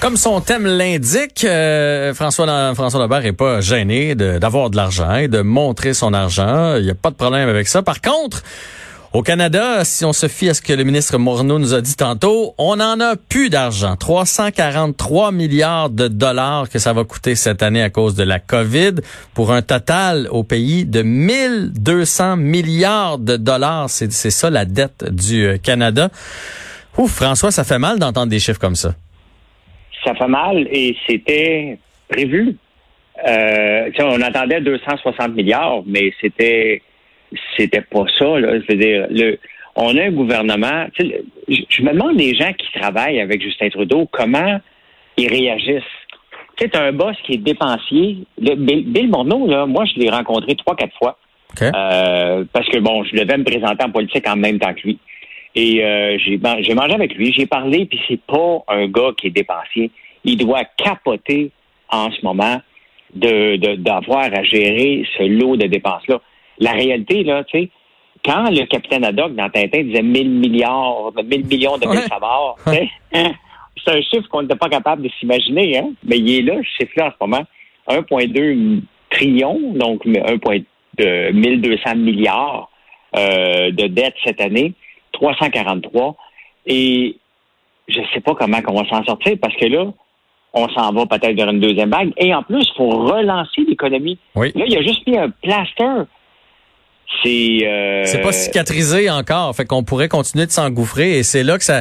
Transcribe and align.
Comme 0.00 0.16
son 0.16 0.40
thème 0.40 0.64
l'indique, 0.64 1.44
euh, 1.44 2.14
François 2.14 2.72
François 2.74 3.02
Lebert 3.02 3.26
est 3.26 3.32
pas 3.32 3.60
gêné 3.60 4.14
d'avoir 4.14 4.70
de, 4.70 4.76
l'argent 4.76 5.16
et 5.16 5.26
de 5.26 5.40
montrer 5.40 5.92
son 5.92 6.14
argent. 6.14 6.76
Il 6.76 6.84
n'y 6.84 6.90
a 6.90 6.94
pas 6.94 7.10
de 7.10 7.16
problème 7.16 7.48
avec 7.48 7.66
ça. 7.66 7.82
Par 7.82 8.00
contre, 8.00 8.44
au 9.12 9.22
Canada, 9.22 9.84
si 9.84 10.04
on 10.04 10.12
se 10.12 10.28
fie 10.28 10.48
à 10.50 10.54
ce 10.54 10.62
que 10.62 10.72
le 10.72 10.84
ministre 10.84 11.18
Morneau 11.18 11.58
nous 11.58 11.74
a 11.74 11.80
dit 11.80 11.96
tantôt, 11.96 12.54
on 12.58 12.76
n'en 12.76 13.00
a 13.00 13.16
plus 13.16 13.50
d'argent. 13.50 13.96
343 13.96 15.32
milliards 15.32 15.90
de 15.90 16.06
dollars 16.06 16.68
que 16.68 16.78
ça 16.78 16.92
va 16.92 17.02
coûter 17.02 17.34
cette 17.34 17.64
année 17.64 17.82
à 17.82 17.90
cause 17.90 18.14
de 18.14 18.22
la 18.22 18.38
COVID 18.38 18.94
pour 19.34 19.52
un 19.52 19.62
total 19.62 20.28
au 20.30 20.44
pays 20.44 20.84
de 20.84 21.02
1200 21.02 22.36
milliards 22.36 23.18
de 23.18 23.36
dollars. 23.36 23.90
C'est 23.90 24.12
ça 24.12 24.48
la 24.48 24.64
dette 24.64 25.06
du 25.10 25.44
euh, 25.44 25.58
Canada. 25.58 26.08
Ouf, 26.96 27.10
François, 27.10 27.50
ça 27.50 27.64
fait 27.64 27.80
mal 27.80 27.98
d'entendre 27.98 28.28
des 28.28 28.38
chiffres 28.38 28.60
comme 28.60 28.76
ça 28.76 28.94
ça 30.08 30.14
fait 30.14 30.28
mal 30.28 30.66
et 30.70 30.96
c'était 31.06 31.78
prévu. 32.08 32.56
Euh, 33.26 33.90
on 34.00 34.22
attendait 34.22 34.60
260 34.60 35.34
milliards, 35.34 35.82
mais 35.86 36.12
c'était 36.20 36.82
c'était 37.56 37.82
pas 37.82 38.04
ça. 38.18 38.38
Là. 38.38 38.58
Je 38.60 38.72
veux 38.72 38.78
dire, 38.78 39.06
le, 39.10 39.38
on 39.76 39.96
a 39.96 40.04
un 40.04 40.10
gouvernement. 40.12 40.86
Je, 40.98 41.82
me 41.82 41.92
demande 41.92 42.18
les 42.18 42.34
gens 42.34 42.52
qui 42.52 42.80
travaillent 42.80 43.20
avec 43.20 43.42
Justin 43.42 43.68
Trudeau 43.68 44.08
comment 44.10 44.60
ils 45.16 45.28
réagissent. 45.28 45.82
Sais, 46.58 46.76
un 46.76 46.92
boss 46.92 47.16
qui 47.24 47.34
est 47.34 47.38
dépensier. 47.38 48.18
Le, 48.40 48.54
Bill, 48.54 49.08
Morneau, 49.08 49.46
là, 49.46 49.66
moi, 49.66 49.84
je 49.84 50.00
l'ai 50.00 50.10
rencontré 50.10 50.56
trois, 50.56 50.74
quatre 50.74 50.96
fois. 50.96 51.18
Euh, 51.62 52.44
parce 52.52 52.68
que 52.68 52.78
bon, 52.78 53.04
je 53.04 53.16
devais 53.16 53.36
me 53.36 53.44
présenter 53.44 53.84
en 53.84 53.90
politique 53.90 54.28
en 54.28 54.36
même 54.36 54.58
temps 54.58 54.72
que 54.74 54.80
lui. 54.82 54.98
Et 55.54 55.84
euh, 55.84 56.18
j'ai 56.18 56.38
mangé 56.38 56.94
avec 56.94 57.14
lui, 57.14 57.32
j'ai 57.32 57.46
parlé, 57.46 57.86
puis 57.86 58.00
c'est 58.06 58.20
pas 58.20 58.64
un 58.68 58.86
gars 58.86 59.12
qui 59.16 59.28
est 59.28 59.30
dépensier. 59.30 59.90
Il 60.24 60.36
doit 60.36 60.64
capoter 60.76 61.50
en 61.90 62.10
ce 62.10 62.22
moment 62.22 62.60
de 63.14 63.76
d'avoir 63.76 64.24
à 64.24 64.42
gérer 64.42 65.06
ce 65.16 65.22
lot 65.22 65.56
de 65.56 65.66
dépenses-là. 65.66 66.20
La 66.58 66.72
réalité, 66.72 67.24
là, 67.24 67.44
tu 67.44 67.58
sais, 67.58 67.70
quand 68.24 68.50
le 68.50 68.66
capitaine 68.66 69.04
Haddock 69.04 69.34
dans 69.34 69.48
Tintin 69.48 69.82
disait 69.82 70.02
1000 70.02 70.30
milliards, 70.30 71.12
1000 71.16 71.46
millions 71.46 71.78
de 71.78 71.86
ouais. 71.86 72.90
Hein, 73.14 73.32
c'est 73.84 73.92
un 73.92 74.00
chiffre 74.02 74.28
qu'on 74.28 74.42
n'était 74.42 74.56
pas 74.56 74.68
capable 74.68 75.02
de 75.02 75.10
s'imaginer, 75.18 75.78
hein? 75.78 75.90
mais 76.04 76.18
il 76.18 76.38
est 76.38 76.42
là, 76.42 76.60
ce 76.62 76.84
chiffre-là 76.84 77.06
en 77.06 77.10
ce 77.10 77.16
moment. 77.20 77.44
1,2 77.88 78.80
trillion, 79.10 79.58
donc 79.74 80.04
1,2 80.04 80.64
1200 81.32 81.96
milliards 81.96 82.70
euh, 83.16 83.70
de 83.70 83.86
dettes 83.86 84.16
cette 84.24 84.40
année. 84.40 84.74
343. 85.18 86.16
Et 86.66 87.16
je 87.88 88.00
ne 88.00 88.06
sais 88.12 88.20
pas 88.20 88.34
comment 88.34 88.58
on 88.66 88.82
va 88.82 88.88
s'en 88.88 89.04
sortir 89.04 89.36
parce 89.40 89.54
que 89.56 89.66
là, 89.66 89.86
on 90.54 90.68
s'en 90.70 90.92
va 90.92 91.06
peut-être 91.06 91.36
vers 91.36 91.48
une 91.48 91.60
deuxième 91.60 91.90
vague. 91.90 92.12
Et 92.16 92.34
en 92.34 92.42
plus, 92.42 92.62
il 92.62 92.76
faut 92.76 92.88
relancer 92.88 93.62
l'économie. 93.66 94.18
Là, 94.34 94.46
il 94.54 94.72
y 94.72 94.76
a 94.76 94.82
juste 94.82 95.06
mis 95.06 95.16
un 95.16 95.30
plaster. 95.30 96.04
C'est 97.22 97.66
euh... 97.66 98.04
c'est 98.04 98.20
pas 98.20 98.32
cicatrisé 98.32 99.08
encore, 99.08 99.56
fait 99.56 99.64
qu'on 99.64 99.82
pourrait 99.82 100.08
continuer 100.08 100.44
de 100.44 100.50
s'engouffrer 100.50 101.16
et 101.18 101.22
c'est 101.22 101.42
là 101.42 101.56
que 101.56 101.64
ça 101.64 101.80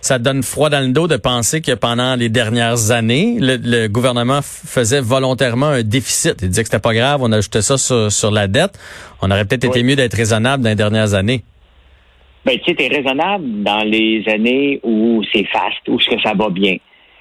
ça 0.00 0.20
donne 0.20 0.44
froid 0.44 0.70
dans 0.70 0.80
le 0.80 0.92
dos 0.92 1.08
de 1.08 1.16
penser 1.16 1.60
que 1.60 1.72
pendant 1.72 2.14
les 2.14 2.28
dernières 2.28 2.92
années, 2.92 3.38
le, 3.40 3.88
gouvernement 3.88 4.38
faisait 4.40 5.00
volontairement 5.00 5.66
un 5.66 5.82
déficit. 5.82 6.36
Il 6.42 6.50
disait 6.50 6.62
que 6.62 6.68
c'était 6.68 6.78
pas 6.78 6.94
grave, 6.94 7.22
on 7.24 7.32
ajoutait 7.32 7.60
ça 7.60 7.76
sur, 7.76 8.30
la 8.30 8.46
dette. 8.46 8.78
On 9.20 9.32
aurait 9.32 9.44
peut-être 9.44 9.64
été 9.64 9.82
mieux 9.82 9.96
d'être 9.96 10.14
raisonnable 10.14 10.62
dans 10.62 10.70
les 10.70 10.76
dernières 10.76 11.14
années. 11.14 11.42
Ben, 12.44 12.58
tu 12.58 12.64
sais, 12.64 12.74
t'es 12.74 12.88
raisonnable 12.88 13.62
dans 13.62 13.82
les 13.84 14.24
années 14.28 14.80
où 14.82 15.22
c'est 15.32 15.44
fast, 15.44 15.88
où 15.88 15.98
ce 16.00 16.10
que 16.10 16.20
ça 16.20 16.34
va 16.34 16.48
bien. 16.48 16.76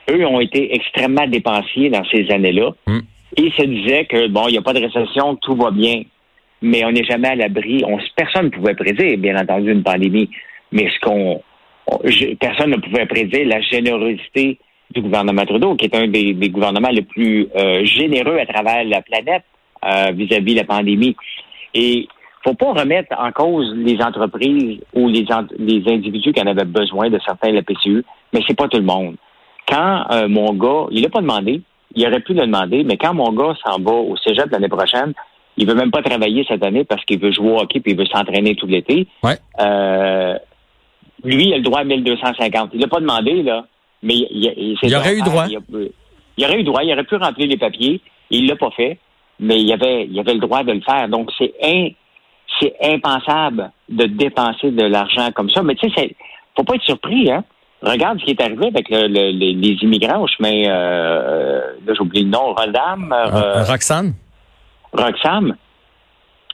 Eux 0.09 0.25
ont 0.25 0.39
été 0.39 0.73
extrêmement 0.73 1.27
dépensiers 1.27 1.89
dans 1.89 2.03
ces 2.05 2.29
années-là. 2.31 2.71
Hmm. 2.85 2.99
Ils 3.35 3.51
se 3.53 3.63
disaient 3.63 4.05
que, 4.05 4.27
bon, 4.27 4.47
il 4.47 4.53
n'y 4.53 4.57
a 4.57 4.61
pas 4.61 4.73
de 4.73 4.79
récession, 4.79 5.35
tout 5.35 5.55
va 5.55 5.71
bien. 5.71 6.03
Mais 6.61 6.85
on 6.85 6.91
n'est 6.91 7.03
jamais 7.03 7.27
à 7.27 7.35
l'abri. 7.35 7.83
personne 8.15 8.45
ne 8.45 8.49
pouvait 8.49 8.73
prédire, 8.73 9.17
bien 9.17 9.37
entendu, 9.37 9.71
une 9.71 9.83
pandémie. 9.83 10.29
Mais 10.71 10.89
ce 10.89 10.99
qu'on, 11.01 11.41
personne 12.39 12.71
ne 12.71 12.77
pouvait 12.77 13.05
prédire 13.05 13.47
la 13.47 13.61
générosité 13.61 14.57
du 14.91 15.01
gouvernement 15.01 15.45
Trudeau, 15.45 15.75
qui 15.75 15.85
est 15.85 15.95
un 15.95 16.07
des, 16.07 16.33
gouvernements 16.49 16.89
les 16.89 17.01
plus 17.01 17.47
euh, 17.55 17.83
généreux 17.85 18.37
à 18.39 18.45
travers 18.45 18.83
la 18.85 19.01
planète 19.01 19.43
euh, 19.85 20.11
vis-à-vis 20.13 20.53
de 20.53 20.59
la 20.59 20.65
pandémie. 20.65 21.15
Et 21.73 22.07
faut 22.43 22.53
pas 22.53 22.73
remettre 22.73 23.15
en 23.17 23.31
cause 23.31 23.73
les 23.75 24.01
entreprises 24.01 24.79
ou 24.93 25.07
les, 25.09 25.25
les 25.59 25.91
individus 25.91 26.33
qui 26.33 26.41
en 26.41 26.47
avaient 26.47 26.65
besoin 26.65 27.09
de 27.09 27.19
certains 27.25 27.51
la 27.51 27.61
PCU, 27.61 28.03
mais 28.33 28.41
c'est 28.47 28.57
pas 28.57 28.67
tout 28.67 28.77
le 28.77 28.83
monde. 28.83 29.15
Quand 29.67 30.05
euh, 30.11 30.27
mon 30.27 30.53
gars, 30.53 30.87
il 30.91 31.01
l'a 31.01 31.09
pas 31.09 31.21
demandé, 31.21 31.61
il 31.95 32.07
aurait 32.07 32.21
pu 32.21 32.33
le 32.33 32.41
demander, 32.41 32.83
mais 32.83 32.97
quand 32.97 33.13
mon 33.13 33.31
gars 33.31 33.53
s'en 33.65 33.79
va 33.79 33.91
au 33.91 34.15
cégep 34.17 34.49
l'année 34.51 34.69
prochaine, 34.69 35.13
il 35.57 35.67
veut 35.67 35.73
même 35.73 35.91
pas 35.91 36.01
travailler 36.01 36.45
cette 36.47 36.63
année 36.63 36.83
parce 36.83 37.03
qu'il 37.05 37.19
veut 37.19 37.31
jouer 37.31 37.51
au 37.51 37.59
hockey 37.59 37.79
puis 37.79 37.93
il 37.93 37.97
veut 37.97 38.05
s'entraîner 38.05 38.55
tout 38.55 38.67
l'été. 38.67 39.07
Euh, 39.59 40.37
lui, 41.23 41.47
il 41.47 41.53
a 41.53 41.57
le 41.57 41.63
droit 41.63 41.79
à 41.79 41.83
1250. 41.83 42.71
Il 42.73 42.81
l'a 42.81 42.87
pas 42.87 42.99
demandé, 42.99 43.41
là, 43.41 43.65
mais 44.03 44.15
il, 44.15 44.77
il, 44.81 44.95
aurait 44.95 45.15
eu 45.15 45.21
droit. 45.21 45.47
Il, 45.49 45.59
il, 46.37 46.45
aurait 46.45 46.59
eu 46.59 46.63
droit, 46.63 46.83
il 46.83 46.93
aurait 46.93 47.03
pu 47.03 47.15
remplir 47.15 47.47
les 47.47 47.57
papiers. 47.57 47.99
Il 48.29 48.47
l'a 48.47 48.55
pas 48.55 48.69
fait, 48.71 48.99
mais 49.39 49.59
il 49.59 49.71
avait, 49.73 50.05
il 50.05 50.19
avait 50.19 50.33
le 50.33 50.39
droit 50.39 50.63
de 50.63 50.73
le 50.73 50.81
faire. 50.81 51.09
Donc, 51.09 51.31
c'est 51.37 51.53
un 51.63 51.87
c'est 52.59 52.75
impensable 52.81 53.71
de 53.89 54.05
dépenser 54.05 54.71
de 54.71 54.83
l'argent 54.83 55.31
comme 55.33 55.49
ça. 55.49 55.63
Mais 55.63 55.75
tu 55.75 55.89
sais, 55.91 56.15
faut 56.55 56.63
pas 56.63 56.75
être 56.75 56.83
surpris, 56.83 57.31
hein. 57.31 57.43
Regarde 57.81 58.19
ce 58.19 58.25
qui 58.25 58.31
est 58.31 58.41
arrivé 58.41 58.67
avec 58.67 58.89
les, 58.89 59.77
immigrants 59.83 60.23
au 60.23 60.27
chemin, 60.27 60.67
euh, 60.67 61.73
là 61.85 61.93
j'ai 61.93 62.01
oublié 62.01 62.23
le 62.23 62.31
nom, 62.31 62.53
Rodam. 62.53 63.13
Euh, 63.13 63.27
euh, 63.31 63.63
Roxane? 63.63 64.13
Roxane. 64.91 65.55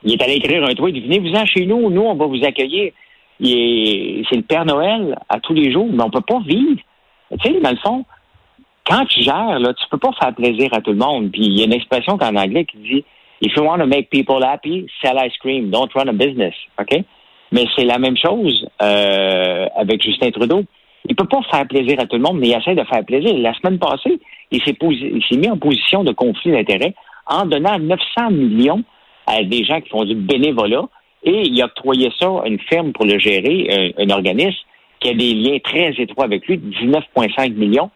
Il 0.03 0.13
est 0.13 0.21
allé 0.21 0.33
écrire 0.33 0.65
un 0.65 0.73
tweet, 0.73 1.01
venez-vous-en 1.01 1.45
chez 1.45 1.65
nous, 1.65 1.89
nous 1.89 2.01
on 2.01 2.15
va 2.15 2.25
vous 2.25 2.43
accueillir. 2.43 2.91
C'est 3.39 4.35
le 4.35 4.41
Père 4.41 4.65
Noël 4.65 5.17
à 5.29 5.39
tous 5.39 5.53
les 5.53 5.71
jours, 5.71 5.87
mais 5.89 6.03
on 6.03 6.09
peut 6.09 6.21
pas 6.21 6.39
vivre. 6.45 6.81
Tu 7.39 7.53
sais, 7.53 7.59
dans 7.61 7.71
le 7.71 7.77
fond, 7.77 8.05
quand 8.85 9.05
tu 9.05 9.21
gères, 9.21 9.59
là, 9.59 9.73
tu 9.73 9.85
peux 9.89 9.97
pas 9.97 10.11
faire 10.19 10.35
plaisir 10.35 10.69
à 10.73 10.81
tout 10.81 10.91
le 10.91 10.97
monde. 10.97 11.31
Puis 11.31 11.41
il 11.45 11.57
y 11.57 11.61
a 11.61 11.65
une 11.65 11.73
expression 11.73 12.13
en 12.13 12.35
anglais 12.35 12.65
qui 12.65 12.77
dit 12.77 13.05
If 13.43 13.57
you 13.57 13.63
want 13.63 13.79
to 13.79 13.87
make 13.87 14.09
people 14.09 14.41
happy, 14.41 14.87
sell 15.01 15.19
ice 15.19 15.35
cream. 15.41 15.69
Don't 15.69 15.93
run 15.93 16.07
a 16.07 16.13
business. 16.13 16.53
OK? 16.79 17.03
Mais 17.51 17.65
c'est 17.75 17.83
la 17.83 17.99
même 17.99 18.15
chose 18.15 18.65
euh, 18.81 19.67
avec 19.75 20.01
Justin 20.01 20.31
Trudeau. 20.31 20.63
Il 21.09 21.15
peut 21.15 21.27
pas 21.27 21.41
faire 21.51 21.67
plaisir 21.67 21.99
à 21.99 22.05
tout 22.05 22.15
le 22.15 22.21
monde, 22.21 22.39
mais 22.39 22.47
il 22.47 22.53
essaie 22.53 22.73
de 22.73 22.83
faire 22.85 23.03
plaisir. 23.03 23.37
La 23.37 23.53
semaine 23.55 23.79
passée, 23.79 24.17
il 24.49 24.63
s'est 24.63 25.37
mis 25.37 25.49
en 25.49 25.57
position 25.57 26.05
de 26.05 26.13
conflit 26.13 26.53
d'intérêts 26.53 26.95
en 27.27 27.45
donnant 27.45 27.77
900 27.79 28.31
millions 28.31 28.81
à 29.27 29.43
des 29.43 29.65
gens 29.65 29.81
qui 29.81 29.89
font 29.89 30.05
du 30.05 30.15
bénévolat 30.15 30.85
et 31.25 31.41
il 31.45 31.61
a 31.61 31.65
octroyé 31.65 32.11
ça 32.17 32.27
à 32.45 32.47
une 32.47 32.59
firme 32.59 32.93
pour 32.93 33.05
le 33.05 33.19
gérer, 33.19 33.93
un, 33.97 34.03
un 34.03 34.09
organisme 34.09 34.59
qui 35.01 35.09
a 35.09 35.13
des 35.13 35.33
liens 35.33 35.59
très 35.61 35.93
étroits 35.97 36.25
avec 36.25 36.47
lui, 36.47 36.57
19,5 36.57 37.53
millions. 37.55 37.91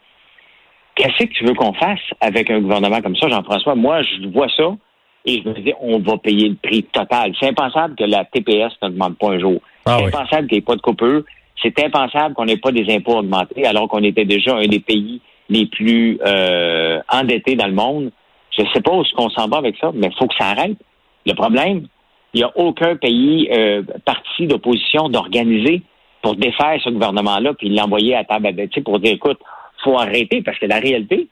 Qu'est-ce 0.95 1.25
que 1.25 1.33
tu 1.33 1.45
veux 1.45 1.53
qu'on 1.53 1.73
fasse 1.73 2.01
avec 2.19 2.51
un 2.51 2.59
gouvernement 2.59 3.01
comme 3.01 3.15
ça, 3.15 3.29
Jean-François? 3.29 3.75
Moi, 3.75 4.01
je 4.03 4.27
vois 4.27 4.49
ça 4.57 4.75
et 5.27 5.41
je 5.43 5.49
me 5.49 5.53
disais, 5.55 5.75
on 5.81 5.99
va 5.99 6.17
payer 6.17 6.47
le 6.47 6.55
prix 6.55 6.83
total. 6.83 7.33
C'est 7.37 7.49
impensable 7.49 7.95
que 7.95 8.05
la 8.05 8.23
TPS 8.23 8.71
ne 8.81 8.89
demande 8.89 9.17
pas 9.17 9.31
un 9.31 9.39
jour. 9.39 9.59
Ah 9.85 9.97
c'est 9.99 10.05
impensable 10.05 10.47
qu'il 10.47 10.55
n'y 10.55 10.59
ait 10.59 10.61
pas 10.61 10.75
de 10.77 10.81
coupure. 10.81 11.23
C'est 11.61 11.77
impensable 11.83 12.33
qu'on 12.33 12.45
n'ait 12.45 12.57
pas 12.57 12.71
des 12.71 12.89
impôts 12.93 13.17
augmentés 13.17 13.65
alors 13.65 13.89
qu'on 13.89 14.03
était 14.03 14.23
déjà 14.23 14.55
un 14.55 14.67
des 14.67 14.79
pays 14.79 15.19
les 15.49 15.65
plus 15.65 16.17
euh, 16.25 17.01
endettés 17.11 17.55
dans 17.55 17.67
le 17.67 17.73
monde. 17.73 18.11
Je 18.57 18.61
ne 18.61 18.67
sais 18.73 18.79
pas 18.79 18.93
où 18.93 19.01
est-ce 19.01 19.13
qu'on 19.13 19.29
s'en 19.29 19.49
va 19.49 19.57
avec 19.57 19.75
ça, 19.81 19.91
mais 19.93 20.07
il 20.07 20.17
faut 20.17 20.27
que 20.27 20.35
ça 20.35 20.47
arrête. 20.47 20.77
Le 21.25 21.33
problème, 21.33 21.87
il 22.33 22.37
n'y 22.37 22.43
a 22.43 22.51
aucun 22.55 22.95
pays 22.95 23.49
euh, 23.51 23.83
parti 24.05 24.47
d'opposition 24.47 25.09
d'organiser 25.09 25.81
pour 26.21 26.35
défaire 26.35 26.79
ce 26.81 26.89
gouvernement-là 26.89 27.53
puis 27.53 27.69
l'envoyer 27.69 28.15
à 28.15 28.23
table 28.23 28.47
à 28.47 28.81
pour 28.81 28.99
dire, 28.99 29.13
écoute, 29.13 29.39
faut 29.83 29.99
arrêter 29.99 30.41
parce 30.41 30.57
que 30.57 30.67
la 30.67 30.79
réalité, 30.79 31.27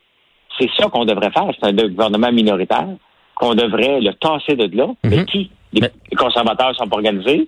c'est 0.59 0.69
ça 0.77 0.89
qu'on 0.89 1.06
devrait 1.06 1.31
faire. 1.31 1.50
C'est 1.57 1.65
un 1.65 1.74
gouvernement 1.74 2.31
minoritaire 2.31 2.89
qu'on 3.36 3.56
devrait 3.56 4.02
le 4.02 4.14
tasser 4.14 4.56
de 4.56 4.76
là. 4.76 4.88
Mais 5.04 5.18
mhm. 5.18 5.26
qui? 5.26 5.52
Les, 5.74 5.82
conservateurs 6.16 6.76
sont 6.76 6.88
pas 6.88 6.98
organisés. 6.98 7.48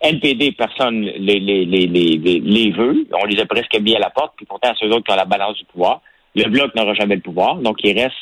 NPD, 0.00 0.52
personne 0.52 1.02
les, 1.02 1.38
les, 1.38 1.64
les, 1.66 1.86
les, 1.86 2.70
veut. 2.70 3.06
On 3.12 3.26
les 3.26 3.38
a 3.40 3.46
presque 3.46 3.78
mis 3.80 3.94
à 3.94 3.98
la 3.98 4.10
porte, 4.10 4.32
puis 4.36 4.46
pourtant, 4.46 4.72
c'est 4.78 4.86
eux 4.86 4.92
autres 4.92 5.04
qui 5.04 5.12
ont 5.12 5.16
la 5.16 5.26
balance 5.26 5.56
du 5.56 5.64
pouvoir. 5.66 6.00
Le 6.34 6.48
Bloc 6.48 6.74
n'aura 6.74 6.94
jamais 6.94 7.16
le 7.16 7.20
pouvoir, 7.20 7.56
donc 7.56 7.78
il 7.84 7.98
reste 7.98 8.16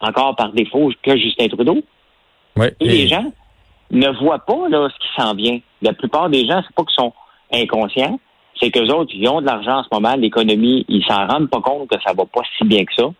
encore 0.00 0.34
par 0.34 0.52
défaut 0.52 0.90
que 1.02 1.16
Justin 1.16 1.48
Trudeau. 1.48 1.82
et, 2.58 2.74
les 2.80 3.06
gens 3.06 3.32
ne 3.90 4.08
voient 4.08 4.38
pas 4.38 4.68
là, 4.68 4.88
ce 4.88 4.98
qui 4.98 5.20
s'en 5.20 5.34
vient. 5.34 5.60
La 5.82 5.92
plupart 5.92 6.30
des 6.30 6.46
gens, 6.46 6.62
c'est 6.66 6.74
pas 6.74 6.84
qu'ils 6.84 6.94
sont 6.94 7.12
inconscients, 7.52 8.18
c'est 8.60 8.70
qu'eux 8.70 8.88
autres, 8.88 9.12
ils 9.14 9.28
ont 9.28 9.40
de 9.40 9.46
l'argent 9.46 9.78
en 9.78 9.82
ce 9.84 9.88
moment, 9.92 10.14
l'économie, 10.16 10.84
ils 10.88 11.04
s'en 11.04 11.26
rendent 11.26 11.50
pas 11.50 11.60
compte 11.60 11.88
que 11.88 12.00
ça 12.04 12.12
va 12.12 12.24
pas 12.24 12.42
si 12.56 12.64
bien 12.64 12.84
que 12.84 12.94
ça. 12.94 13.10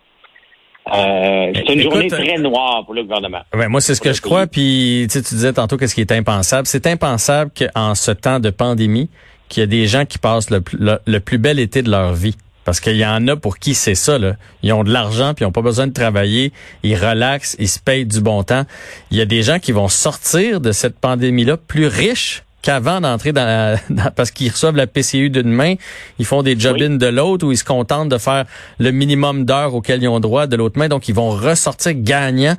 Euh, 0.92 1.52
c'est 1.54 1.72
une 1.74 1.80
journée 1.80 2.08
très 2.08 2.38
noire 2.38 2.84
pour 2.84 2.94
le 2.94 3.02
gouvernement. 3.02 3.40
Ouais, 3.54 3.68
moi, 3.68 3.80
c'est 3.80 3.94
ce 3.94 4.00
que 4.00 4.12
je 4.12 4.20
crois. 4.20 4.46
Puis, 4.46 5.06
tu, 5.10 5.20
disais 5.20 5.52
tantôt 5.52 5.76
qu'est-ce 5.76 5.94
qui 5.94 6.00
est 6.00 6.12
impensable. 6.12 6.66
C'est 6.66 6.86
impensable 6.86 7.50
qu'en 7.56 7.94
ce 7.94 8.10
temps 8.10 8.40
de 8.40 8.50
pandémie, 8.50 9.08
qu'il 9.48 9.60
y 9.60 9.64
a 9.64 9.66
des 9.66 9.86
gens 9.86 10.04
qui 10.04 10.18
passent 10.18 10.50
le, 10.50 10.62
le, 11.06 11.18
plus 11.20 11.38
bel 11.38 11.58
été 11.58 11.82
de 11.82 11.90
leur 11.90 12.14
vie. 12.14 12.36
Parce 12.64 12.78
qu'il 12.80 12.96
y 12.96 13.06
en 13.06 13.26
a 13.26 13.36
pour 13.36 13.58
qui 13.58 13.74
c'est 13.74 13.94
ça. 13.94 14.18
Là. 14.18 14.34
Ils 14.62 14.72
ont 14.72 14.84
de 14.84 14.92
l'argent, 14.92 15.34
puis 15.34 15.44
ils 15.44 15.46
n'ont 15.46 15.52
pas 15.52 15.62
besoin 15.62 15.86
de 15.86 15.92
travailler. 15.92 16.52
Ils 16.82 16.94
relaxent, 16.94 17.56
ils 17.58 17.68
se 17.68 17.80
payent 17.80 18.06
du 18.06 18.20
bon 18.20 18.42
temps. 18.42 18.64
Il 19.10 19.16
y 19.16 19.20
a 19.20 19.24
des 19.24 19.42
gens 19.42 19.58
qui 19.58 19.72
vont 19.72 19.88
sortir 19.88 20.60
de 20.60 20.72
cette 20.72 20.98
pandémie-là 20.98 21.56
plus 21.56 21.86
riches 21.86 22.44
qu'avant 22.62 23.00
d'entrer 23.00 23.32
dans, 23.32 23.78
parce 24.16 24.30
qu'ils 24.30 24.50
reçoivent 24.50 24.76
la 24.76 24.86
PCU 24.86 25.30
d'une 25.30 25.50
main, 25.50 25.74
ils 26.18 26.24
font 26.24 26.42
des 26.42 26.58
job 26.58 26.76
de 26.78 27.06
l'autre 27.06 27.46
ou 27.46 27.52
ils 27.52 27.56
se 27.56 27.64
contentent 27.64 28.08
de 28.08 28.18
faire 28.18 28.44
le 28.78 28.90
minimum 28.90 29.44
d'heures 29.44 29.74
auxquelles 29.74 30.02
ils 30.02 30.08
ont 30.08 30.20
droit 30.20 30.46
de 30.46 30.56
l'autre 30.56 30.78
main, 30.78 30.88
donc 30.88 31.08
ils 31.08 31.14
vont 31.14 31.30
ressortir 31.30 31.92
gagnants. 31.94 32.56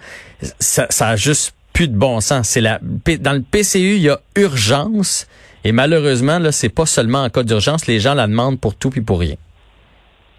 Ça, 0.59 0.87
ça 0.89 1.09
a 1.09 1.15
juste 1.15 1.53
plus 1.73 1.87
de 1.87 1.95
bon 1.95 2.19
sens. 2.19 2.49
C'est 2.49 2.61
la 2.61 2.79
dans 2.81 3.33
le 3.33 3.41
PCU, 3.41 3.95
il 3.95 4.01
y 4.01 4.09
a 4.09 4.19
urgence 4.35 5.27
et 5.63 5.71
malheureusement 5.71 6.39
là, 6.39 6.51
c'est 6.51 6.73
pas 6.73 6.85
seulement 6.85 7.23
en 7.23 7.29
cas 7.29 7.43
d'urgence, 7.43 7.87
les 7.87 7.99
gens 7.99 8.13
la 8.13 8.27
demandent 8.27 8.59
pour 8.59 8.75
tout 8.75 8.89
puis 8.89 9.01
pour 9.01 9.19
rien. 9.19 9.35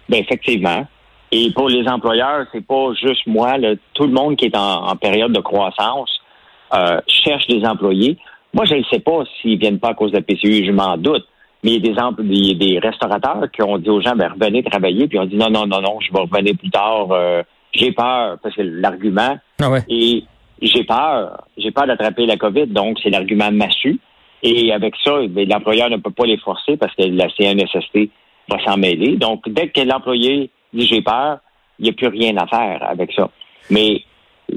Ben 0.09 0.19
effectivement. 0.19 0.85
Et 1.31 1.51
pour 1.51 1.67
les 1.67 1.87
employeurs, 1.87 2.45
c'est 2.51 2.65
pas 2.65 2.93
juste 2.93 3.25
moi, 3.25 3.55
tout 3.95 4.03
le 4.03 4.13
monde 4.13 4.35
qui 4.35 4.45
est 4.45 4.55
en, 4.55 4.95
période 4.97 5.31
de 5.31 5.39
croissance 5.39 6.21
euh, 6.73 6.99
cherche 7.07 7.47
des 7.47 7.65
employés. 7.65 8.19
Moi, 8.53 8.65
je 8.65 8.75
ne 8.75 8.83
sais 8.91 8.99
pas 8.99 9.23
s'ils 9.41 9.57
viennent 9.57 9.79
pas 9.79 9.89
à 9.89 9.93
cause 9.93 10.11
de 10.11 10.17
la 10.17 10.23
PCU, 10.23 10.65
je 10.65 10.71
m'en 10.71 10.97
doute. 10.97 11.25
Mais 11.63 11.75
il 11.75 11.85
y 11.85 11.89
a 11.89 12.11
des, 12.19 12.55
des, 12.55 12.79
restaurateurs 12.79 13.49
qui 13.51 13.63
ont 13.63 13.77
dit 13.77 13.89
aux 13.89 14.01
gens, 14.01 14.15
ben, 14.15 14.33
revenez 14.33 14.63
travailler, 14.63 15.07
puis 15.07 15.17
on 15.17 15.25
dit 15.25 15.37
non, 15.37 15.49
non, 15.49 15.65
non, 15.65 15.81
non, 15.81 15.99
je 16.01 16.11
vais 16.11 16.19
revenir 16.19 16.57
plus 16.57 16.69
tard. 16.69 17.07
Euh, 17.11 17.41
j'ai 17.73 17.91
peur, 17.93 18.37
parce 18.43 18.55
que 18.55 18.61
l'argument. 18.61 19.37
Ah 19.61 19.69
Et 19.89 20.23
j'ai 20.61 20.83
peur. 20.83 21.45
J'ai 21.57 21.71
peur 21.71 21.87
d'attraper 21.87 22.25
la 22.25 22.35
COVID, 22.35 22.67
donc 22.67 22.99
c'est 23.01 23.09
l'argument 23.09 23.51
massu. 23.51 23.99
Et 24.43 24.73
avec 24.73 24.93
ça, 25.03 25.19
ben, 25.29 25.47
l'employeur 25.47 25.89
ne 25.89 25.97
peut 25.97 26.11
pas 26.11 26.25
les 26.25 26.37
forcer 26.37 26.75
parce 26.75 26.93
que 26.95 27.03
la 27.03 27.29
CNSST 27.29 28.09
va 28.49 28.63
s'en 28.65 28.77
mêler. 28.77 29.15
Donc, 29.15 29.47
dès 29.47 29.69
que 29.69 29.81
l'employé 29.81 30.49
dit 30.73 30.85
j'ai 30.85 31.01
peur, 31.01 31.39
il 31.79 31.83
n'y 31.83 31.89
a 31.89 31.93
plus 31.93 32.07
rien 32.07 32.35
à 32.37 32.45
faire 32.47 32.85
avec 32.89 33.13
ça. 33.13 33.29
Mais 33.69 34.03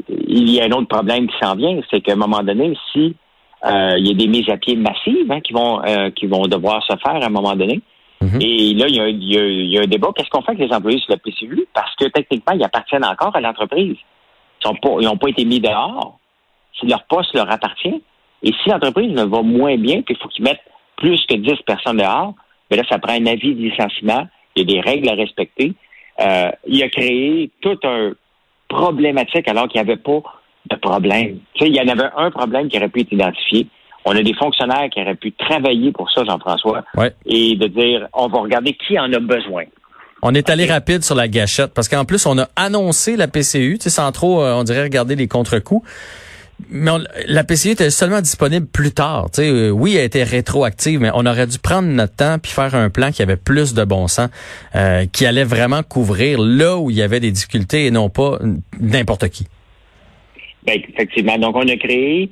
il 0.09 0.51
y 0.51 0.61
a 0.61 0.65
un 0.65 0.73
autre 0.73 0.89
problème 0.89 1.29
qui 1.29 1.37
s'en 1.41 1.55
vient, 1.55 1.79
c'est 1.89 2.01
qu'à 2.01 2.15
un 2.15 2.17
moment 2.17 2.43
donné, 2.43 2.77
si 2.93 3.15
il 3.65 4.07
y 4.07 4.11
a 4.11 4.15
des 4.15 4.29
mises 4.29 4.49
à 4.49 4.57
pied 4.57 4.77
massives 4.77 5.31
hein, 5.31 5.41
qui 5.41 5.53
vont 5.53 5.83
euh, 5.85 6.11
qui 6.11 6.27
vont 6.27 6.47
devoir 6.47 6.83
se 6.85 6.97
faire 6.97 7.17
à 7.17 7.27
un 7.27 7.31
moment 7.31 7.55
donné. 7.57 7.81
Mhm. 8.21 8.41
Et 8.41 8.75
là, 8.75 8.87
il 8.89 9.25
y, 9.25 9.79
a, 9.79 9.83
un 9.83 9.87
débat. 9.87 10.09
Qu'est-ce 10.15 10.31
qu'on 10.31 10.43
fait 10.43 10.53
avec 10.53 10.69
les 10.69 10.75
employés 10.75 10.99
sur 11.01 11.11
la 11.11 11.19
PCU? 11.19 11.67
Parce 11.75 11.95
que 11.97 12.07
techniquement, 12.07 12.55
ils 12.55 12.65
appartiennent 12.65 13.05
encore 13.05 13.35
à 13.37 13.41
l'entreprise. 13.41 13.97
Ils 14.65 15.07
n'ont 15.07 15.17
pas, 15.17 15.29
été 15.29 15.45
mis 15.45 15.61
dehors. 15.61 16.19
Si 16.79 16.87
leur 16.87 17.05
poste 17.05 17.35
leur 17.35 17.51
appartient. 17.51 18.03
Et 18.43 18.53
si 18.63 18.71
l'entreprise 18.71 19.13
ne 19.13 19.25
va 19.25 19.43
moins 19.43 19.77
bien, 19.77 20.03
puis 20.03 20.15
il 20.15 20.23
faut 20.23 20.29
qu'ils 20.29 20.45
mettent 20.45 20.63
plus 20.97 21.25
que 21.27 21.35
10 21.35 21.63
personnes 21.67 21.99
dehors, 21.99 22.35
mais 22.71 22.77
là, 22.77 22.85
ça 22.89 22.99
prend 22.99 23.13
un 23.13 23.27
avis 23.27 23.55
de 23.55 23.63
licenciement. 23.63 24.27
Il 24.55 24.61
y 24.61 24.63
a 24.63 24.75
des 24.75 24.81
règles 24.81 25.09
à 25.11 25.15
respecter. 25.15 25.75
Euh, 26.21 26.51
il 26.67 26.83
a 26.83 26.89
créé 26.89 27.51
tout 27.61 27.79
un 27.85 28.13
problématique 28.69 29.47
alors 29.49 29.69
qu'il 29.69 29.81
n'y 29.81 29.91
avait 29.91 30.01
pas 30.01 30.23
de 30.71 30.77
problème. 30.77 31.39
Il 31.61 31.75
y 31.75 31.81
en 31.81 31.89
avait 31.89 32.09
un 32.17 32.31
problème 32.31 32.69
qui 32.69 32.77
aurait 32.77 32.89
pu 32.89 33.01
être 33.01 33.13
identifié. 33.13 33.67
On 34.05 34.15
a 34.17 34.23
des 34.23 34.35
fonctionnaires 34.35 34.89
qui 34.93 35.01
auraient 35.01 35.17
pu 35.17 35.33
travailler 35.33 35.91
pour 35.91 36.11
ça, 36.11 36.23
Jean-François, 36.25 36.85
et 37.27 37.57
de 37.57 37.67
dire, 37.67 38.07
on 38.13 38.29
va 38.29 38.39
regarder 38.39 38.73
qui 38.75 38.99
en 38.99 39.13
a 39.13 39.19
besoin. 39.19 39.65
On 40.23 40.35
est 40.35 40.49
allé 40.49 40.67
rapide 40.67 41.05
sur 41.05 41.15
la 41.15 41.29
gâchette 41.29 41.75
parce 41.75 41.89
qu'en 41.89 42.05
plus, 42.05 42.25
on 42.27 42.39
a 42.39 42.49
annoncé 42.57 43.17
la 43.17 43.29
PCU, 43.29 43.79
sans 43.81 44.11
trop, 44.13 44.43
euh, 44.43 44.55
on 44.55 44.65
dirait, 44.65 44.83
regarder 44.83 45.15
les 45.15 45.29
contre-coups. 45.29 45.87
Mais 46.71 46.91
la 47.27 47.45
PCU 47.45 47.71
était 47.71 47.91
seulement 47.91 48.23
disponible 48.23 48.67
plus 48.67 48.93
tard. 48.93 49.27
Tu 49.31 49.43
sais, 49.43 49.49
euh, 49.49 49.71
oui, 49.71 49.97
elle 49.97 50.05
était 50.05 50.23
rétroactive, 50.23 51.01
mais 51.01 51.11
on 51.13 51.27
aurait 51.27 51.47
dû 51.47 51.59
prendre 51.59 51.89
notre 51.89 52.15
temps 52.15 52.39
puis 52.39 52.51
faire 52.51 52.75
un 52.75 52.89
plan 52.89 53.13
qui 53.13 53.23
avait 53.23 53.37
plus 53.37 53.75
de 53.75 53.85
bon 53.85 54.09
sens, 54.09 54.31
euh, 54.75 55.05
qui 55.13 55.27
allait 55.27 55.45
vraiment 55.45 55.83
couvrir 55.83 56.41
là 56.41 56.79
où 56.79 56.91
il 56.91 56.97
y 56.97 57.03
avait 57.03 57.21
des 57.21 57.31
difficultés 57.31 57.87
et 57.87 57.91
non 57.91 58.09
pas 58.09 58.39
n'importe 58.81 59.29
qui. 59.29 59.47
Ben, 60.67 60.81
effectivement. 60.89 61.39
Donc, 61.39 61.57
on 61.57 61.69
a 61.69 61.77
créé, 61.77 62.31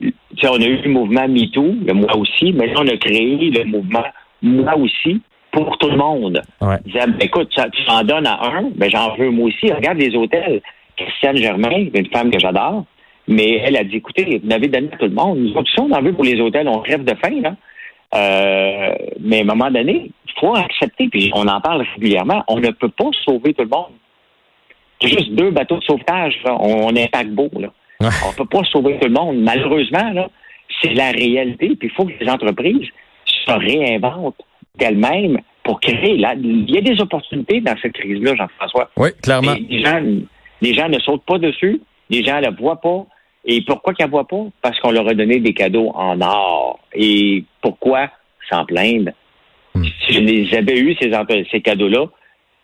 on 0.00 0.60
a 0.60 0.66
eu 0.66 0.80
le 0.82 0.90
mouvement 0.90 1.28
MeToo, 1.28 1.74
le 1.86 1.92
moi 1.92 2.16
aussi, 2.16 2.52
mais 2.52 2.68
là, 2.68 2.74
on 2.78 2.88
a 2.88 2.96
créé 2.96 3.50
le 3.50 3.64
mouvement 3.64 4.04
moi 4.42 4.76
aussi 4.76 5.20
pour 5.52 5.76
tout 5.78 5.90
le 5.90 5.96
monde. 5.96 6.42
Ouais. 6.60 6.78
Ben, 6.94 7.14
écoute, 7.20 7.50
tu 7.50 7.90
en 7.90 8.02
donnes 8.04 8.26
à 8.26 8.40
un, 8.46 8.70
ben, 8.74 8.90
j'en 8.90 9.14
veux 9.16 9.30
moi 9.30 9.48
aussi. 9.48 9.72
Regarde 9.72 9.98
les 9.98 10.14
hôtels. 10.14 10.62
Christiane 10.96 11.36
Germain, 11.36 11.86
une 11.94 12.06
femme 12.12 12.30
que 12.30 12.38
j'adore, 12.38 12.84
mais 13.26 13.62
elle 13.64 13.76
a 13.76 13.84
dit, 13.84 13.96
écoutez, 13.96 14.40
vous 14.42 14.52
avez 14.52 14.68
donné 14.68 14.88
à 14.92 14.96
tout 14.96 15.06
le 15.06 15.14
monde. 15.14 15.38
Nous 15.38 15.56
autres, 15.56 15.70
on 15.78 15.90
en 15.90 16.02
veut 16.02 16.12
pour 16.12 16.24
les 16.24 16.40
hôtels, 16.40 16.68
on 16.68 16.80
rêve 16.80 17.04
de 17.04 17.14
faim, 17.14 17.40
là. 17.40 17.54
Euh, 18.12 18.94
mais 19.20 19.38
à 19.38 19.42
un 19.42 19.44
moment 19.44 19.70
donné, 19.70 20.10
il 20.26 20.32
faut 20.38 20.54
accepter, 20.54 21.08
puis 21.08 21.30
on 21.34 21.46
en 21.46 21.60
parle 21.60 21.86
régulièrement, 21.94 22.42
on 22.48 22.58
ne 22.58 22.70
peut 22.70 22.88
pas 22.88 23.10
sauver 23.24 23.54
tout 23.54 23.62
le 23.62 23.68
monde. 23.68 23.92
Juste 25.02 25.32
deux 25.32 25.50
bateaux 25.50 25.78
de 25.78 25.84
sauvetage. 25.84 26.34
On, 26.44 26.94
est 26.94 27.10
paquebot. 27.10 27.50
Là. 27.58 27.68
On 28.28 28.32
peut 28.32 28.44
pas 28.44 28.64
sauver 28.64 28.98
tout 28.98 29.08
le 29.08 29.14
monde. 29.14 29.38
Malheureusement, 29.40 30.12
là, 30.12 30.28
c'est 30.82 30.94
la 30.94 31.10
réalité. 31.10 31.74
Puis 31.76 31.88
il 31.88 31.90
faut 31.90 32.04
que 32.04 32.12
les 32.20 32.30
entreprises 32.30 32.88
se 33.24 33.52
réinventent 33.52 34.42
d'elles-mêmes 34.76 35.38
pour 35.64 35.80
créer. 35.80 36.16
Là, 36.16 36.34
il 36.36 36.70
y 36.70 36.78
a 36.78 36.80
des 36.80 37.00
opportunités 37.00 37.60
dans 37.60 37.76
cette 37.80 37.92
crise-là, 37.92 38.34
Jean-François. 38.36 38.90
Oui, 38.96 39.10
clairement. 39.22 39.54
les, 39.68 39.82
gens, 39.82 40.02
les 40.60 40.74
gens 40.74 40.88
ne 40.88 40.98
sautent 40.98 41.24
pas 41.24 41.38
dessus. 41.38 41.80
Les 42.10 42.24
gens 42.24 42.36
ne 42.36 42.42
la 42.42 42.50
voient 42.50 42.80
pas. 42.80 43.06
Et 43.44 43.62
pourquoi 43.62 43.94
qu'ils 43.94 44.06
ne 44.06 44.10
voient 44.10 44.28
pas? 44.28 44.44
Parce 44.60 44.78
qu'on 44.80 44.90
leur 44.90 45.08
a 45.08 45.14
donné 45.14 45.40
des 45.40 45.54
cadeaux 45.54 45.92
en 45.94 46.20
or. 46.20 46.78
Et 46.94 47.44
pourquoi 47.62 48.10
s'en 48.50 48.64
plaindre? 48.66 49.12
Hmm. 49.74 49.84
Si 49.84 50.14
je 50.14 50.20
les 50.20 50.54
avais 50.54 50.78
eu, 50.78 50.94
ces, 51.00 51.10
ces 51.50 51.60
cadeaux-là, 51.60 52.06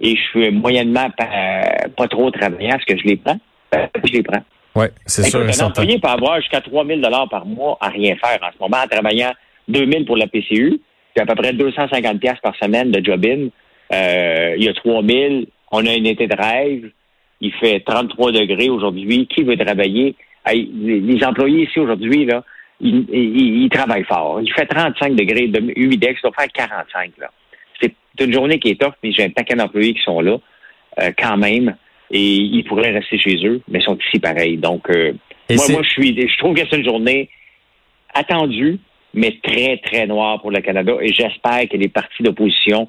et 0.01 0.17
je 0.17 0.21
suis 0.31 0.51
moyennement 0.51 1.09
pas, 1.17 2.09
trop 2.09 2.31
travaillant, 2.31 2.77
est-ce 2.77 2.95
que 2.95 3.01
je 3.01 3.07
les 3.07 3.17
prends? 3.17 3.39
Ben, 3.73 3.89
je 4.05 4.13
les 4.13 4.23
prends. 4.23 4.43
Oui, 4.75 4.87
c'est 5.07 5.25
sûr. 5.25 5.41
Un 5.41 5.67
employé 5.67 5.99
peut 5.99 6.09
avoir 6.09 6.41
jusqu'à 6.41 6.61
3 6.61 6.87
000 6.87 7.01
par 7.31 7.47
mois 7.47 7.79
à 7.81 7.89
rien 7.89 8.15
faire 8.17 8.39
en 8.43 8.53
ce 8.53 8.59
moment, 8.61 8.77
en 8.83 8.87
travaillant 8.87 9.33
2 9.69 9.91
000 9.91 10.05
pour 10.05 10.17
la 10.17 10.27
PCU, 10.27 10.81
puis 11.15 11.23
à 11.23 11.27
peu 11.27 11.35
près 11.35 11.53
250 11.53 12.21
par 12.43 12.55
semaine 12.57 12.91
de 12.91 13.05
job-in. 13.05 13.49
Euh, 13.93 14.55
il 14.59 14.65
y 14.65 14.69
a 14.69 14.75
3 14.75 15.03
000. 15.03 15.45
On 15.73 15.87
a 15.87 15.91
un 15.91 16.05
été 16.05 16.27
de 16.27 16.37
rêve. 16.37 16.91
Il 17.41 17.53
fait 17.55 17.81
33 17.81 18.33
degrés 18.33 18.69
aujourd'hui. 18.69 19.27
Qui 19.29 19.45
veut 19.45 19.57
travailler? 19.57 20.15
les 20.55 21.25
employés 21.25 21.65
ici 21.65 21.81
aujourd'hui, 21.81 22.25
là, 22.25 22.45
ils, 22.81 23.69
travaillent 23.69 24.05
fort. 24.05 24.41
Il 24.41 24.53
fait 24.53 24.67
35 24.67 25.17
degrés 25.17 25.49
de 25.49 25.73
humidex, 25.75 26.21
il 26.21 26.23
doit 26.23 26.33
faire 26.39 26.53
45. 26.53 27.13
Là 27.19 27.31
c'est 27.81 27.95
une 28.21 28.33
journée 28.33 28.59
qui 28.59 28.71
est 28.71 28.81
tough, 28.81 28.95
mais 29.03 29.13
j'ai 29.13 29.25
un 29.25 29.31
paquet 29.31 29.55
d'employés 29.55 29.95
qui 29.95 30.03
sont 30.03 30.21
là 30.21 30.39
euh, 31.01 31.11
quand 31.19 31.37
même. 31.37 31.77
Et 32.11 32.35
ils 32.35 32.63
pourraient 32.65 32.93
rester 32.93 33.19
chez 33.19 33.37
eux, 33.45 33.61
mais 33.69 33.81
ils 33.81 33.85
sont 33.85 33.99
ici 34.07 34.21
pareil. 34.21 34.57
Donc, 34.57 34.89
euh, 34.91 35.13
moi, 35.51 35.65
moi, 35.71 35.83
je 35.83 35.91
suis, 35.91 36.29
je 36.29 36.39
trouve 36.39 36.55
que 36.55 36.63
c'est 36.71 36.77
une 36.77 36.85
journée 36.85 37.29
attendue, 38.15 38.79
mais 39.13 39.39
très, 39.43 39.79
très 39.79 40.07
noire 40.07 40.41
pour 40.41 40.51
le 40.51 40.61
Canada. 40.61 40.93
Et 41.01 41.13
j'espère 41.13 41.69
que 41.69 41.77
les 41.77 41.89
partis 41.89 42.23
d'opposition 42.23 42.89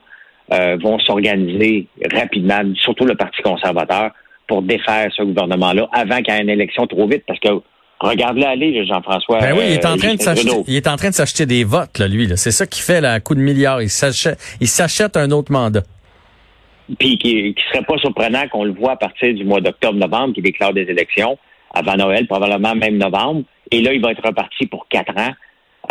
euh, 0.54 0.78
vont 0.78 1.00
s'organiser 1.00 1.88
rapidement, 2.14 2.62
surtout 2.76 3.06
le 3.06 3.16
Parti 3.16 3.42
conservateur, 3.42 4.12
pour 4.48 4.62
défaire 4.62 5.12
ce 5.14 5.24
gouvernement-là 5.24 5.90
avant 5.92 6.22
qu'il 6.22 6.34
y 6.34 6.38
ait 6.38 6.42
une 6.42 6.50
élection 6.50 6.88
trop 6.88 7.08
vite, 7.08 7.24
parce 7.28 7.40
que 7.40 7.50
Regarde-le 8.00 8.46
aller, 8.46 8.86
Jean-François. 8.86 9.40
Ben 9.40 9.58
oui, 9.58 9.64
il 9.70 9.74
est 9.74 9.86
en 9.86 9.96
euh, 9.96 9.98
train 9.98 10.14
de 10.14 10.22
s'acheter, 10.22 10.52
il 10.68 10.76
est 10.76 10.88
en 10.88 10.96
train 10.98 11.10
de 11.10 11.16
s'acheter 11.16 11.46
des 11.46 11.64
votes, 11.64 11.98
là, 11.98 12.08
lui. 12.08 12.30
C'est 12.36 12.52
ça 12.52 12.68
qui 12.68 12.82
fait 12.82 13.02
la 13.02 13.20
coup 13.20 13.34
de 13.34 13.40
milliard. 13.40 13.82
Il 13.82 13.90
s'achète, 13.90 14.40
il 14.62 14.68
s'achète 14.68 15.18
un 15.18 15.32
autre 15.32 15.52
mandat. 15.52 15.84
Puis 17.00 17.18
qui, 17.18 17.54
qui 17.56 17.64
serait 17.72 17.84
pas 17.84 17.98
surprenant 17.98 18.48
qu'on 18.50 18.64
le 18.64 18.72
voit 18.72 18.92
à 18.92 18.96
partir 18.98 19.34
du 19.34 19.44
mois 19.44 19.62
d'octobre-novembre, 19.62 20.36
qui 20.36 20.42
déclare 20.42 20.74
des 20.74 20.84
élections 20.84 21.38
avant 21.74 21.96
Noël, 21.96 22.28
probablement 22.28 22.76
même 22.76 22.98
novembre. 22.98 23.44
Et 23.72 23.82
là, 23.82 23.94
il 23.94 24.02
va 24.02 24.12
être 24.12 24.26
reparti 24.26 24.68
pour 24.68 24.88
quatre 24.88 25.18
ans. 25.18 25.34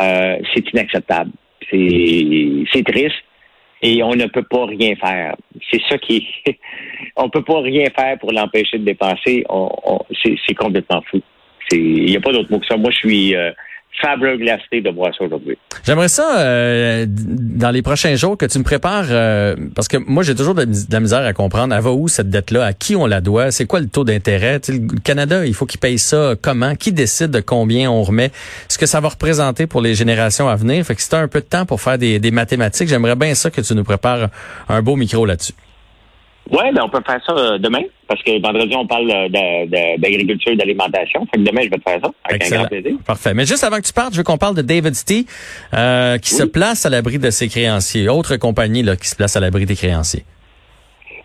Euh, 0.01 0.37
c'est 0.55 0.73
inacceptable. 0.73 1.33
C'est 1.71 2.85
triste. 2.85 3.17
Et 3.83 4.03
on 4.03 4.15
ne 4.15 4.27
peut 4.27 4.45
pas 4.45 4.65
rien 4.67 4.95
faire. 4.97 5.37
C'est 5.71 5.83
ça 5.89 5.99
qui 5.99 6.27
on 7.17 7.29
peut 7.29 7.45
pas 7.45 7.61
rien 7.61 7.87
faire 7.95 8.19
pour 8.19 8.33
l'empêcher 8.33 8.79
de 8.79 8.85
dépenser. 8.85 9.45
c'est 10.25 10.55
complètement 10.55 11.03
fou. 11.11 11.21
Il 11.73 12.07
n'y 12.07 12.17
a 12.17 12.21
pas 12.21 12.33
d'autre 12.33 12.51
mot 12.51 12.59
que 12.59 12.67
ça. 12.67 12.77
Moi, 12.77 12.91
je 12.91 12.97
suis 12.97 13.35
euh, 13.35 13.51
glacé 14.37 14.81
de 14.81 14.91
voir 14.91 15.13
ça 15.17 15.25
aujourd'hui. 15.25 15.57
J'aimerais 15.85 16.09
ça, 16.09 16.41
euh, 16.41 17.07
dans 17.09 17.71
les 17.71 17.83
prochains 17.83 18.15
jours, 18.15 18.37
que 18.37 18.47
tu 18.47 18.59
me 18.59 18.65
prépares, 18.65 19.07
euh, 19.11 19.57
parce 19.75 19.89
que 19.89 19.97
moi, 19.97 20.23
j'ai 20.23 20.35
toujours 20.35 20.55
de, 20.55 20.67
la 20.91 21.01
misère 21.01 21.25
à 21.25 21.33
comprendre, 21.33 21.75
elle 21.75 21.83
va 21.83 21.93
où 21.93 22.09
cette 22.09 22.31
dette-là, 22.31 22.65
à 22.65 22.73
qui 22.73 22.97
on 22.97 23.07
la 23.07 23.21
doit, 23.21 23.51
c'est 23.51 23.67
quoi 23.67 23.81
le 23.81 23.89
taux 23.89 24.05
d'intérêt? 24.05 24.61
Le 24.69 25.01
Canada, 25.01 25.45
il 25.45 25.55
faut 25.55 25.67
qu'il 25.67 25.81
paye 25.81 25.99
ça 25.99 26.35
comment, 26.41 26.75
qui 26.75 26.93
décide 26.93 27.31
de 27.31 27.41
combien 27.41 27.91
on 27.91 28.03
remet, 28.03 28.31
ce 28.69 28.79
que 28.79 28.87
ça 28.87 29.01
va 29.01 29.09
représenter 29.09 29.67
pour 29.67 29.81
les 29.81 29.95
générations 29.95 30.49
à 30.49 30.57
venir? 30.57 30.85
Fait 30.85 30.95
que 30.95 31.03
si 31.03 31.15
un 31.17 31.29
peu 31.29 31.41
de 31.41 31.47
temps 31.47 31.65
pour 31.65 31.81
faire 31.81 31.99
des, 31.99 32.19
des 32.19 32.31
mathématiques, 32.31 32.89
j'aimerais 32.89 33.17
bien 33.17 33.35
ça 33.35 33.51
que 33.51 33.61
tu 33.61 33.75
nous 33.75 33.85
prépares 33.85 34.29
un 34.69 34.83
beau 34.83 34.97
micro 34.97 35.25
là-dessus. 35.25 35.55
Oui, 36.51 36.63
ben 36.73 36.83
on 36.85 36.89
peut 36.89 37.03
faire 37.05 37.21
ça 37.27 37.33
euh, 37.33 37.59
demain, 37.59 37.83
parce 38.07 38.23
que 38.23 38.41
vendredi, 38.41 38.75
on 38.77 38.87
parle 38.87 39.11
euh, 39.11 39.97
d'agriculture 39.99 40.53
et 40.53 40.57
d'alimentation. 40.57 41.27
Fait 41.27 41.39
que 41.39 41.43
demain, 41.43 41.63
je 41.63 41.71
vais 41.71 41.79
te 41.79 41.83
faire 41.83 42.01
ça 42.01 42.11
avec 42.25 42.45
un 42.45 42.57
grand 42.57 42.67
plaisir. 42.67 42.93
Parfait. 43.05 43.35
Mais 43.35 43.45
juste 43.45 43.65
avant 43.65 43.77
que 43.79 43.87
tu 43.87 43.93
partes, 43.93 44.13
je 44.13 44.19
veux 44.19 44.23
qu'on 44.25 44.39
parle 44.39 44.55
de 44.55 44.63
David 44.63 44.95
Stee, 44.95 45.27
euh, 45.75 46.19
qui 46.19 46.31
se 46.31 46.45
place 46.45 46.87
à 46.87 46.91
l'abri 46.91 47.19
de 47.19 47.31
ses 47.31 47.49
créanciers. 47.49 48.09
Autre 48.09 48.37
compagnie 48.37 48.83
là, 48.83 48.97
qui 48.97 49.09
se 49.09 49.17
place 49.17 49.37
à 49.37 49.41
l'abri 49.41 49.67
des 49.67 49.75
créanciers. 49.75 50.23